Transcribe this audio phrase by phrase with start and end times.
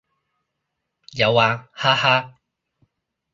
[1.13, 2.39] 有啊，哈哈